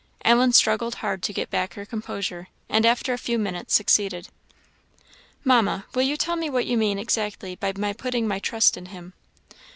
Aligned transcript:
Ellen 0.25 0.51
struggled 0.51 0.95
hard 0.95 1.21
to 1.21 1.31
get 1.31 1.51
back 1.51 1.75
her 1.75 1.85
composure, 1.85 2.47
and 2.67 2.87
after 2.87 3.13
a 3.13 3.19
few 3.19 3.37
minutes 3.37 3.75
succeeded. 3.75 4.29
"Mamma, 5.43 5.85
will 5.93 6.01
you 6.01 6.17
tell 6.17 6.37
me 6.37 6.49
what 6.49 6.65
you 6.65 6.75
mean 6.75 6.97
exactly 6.97 7.55
by 7.55 7.73
my 7.77 7.93
'putting 7.93 8.27
my 8.27 8.39
trust' 8.39 8.77
in 8.77 8.87
Him?" 8.87 9.13